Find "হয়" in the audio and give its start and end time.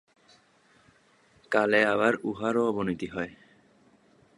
3.07-3.31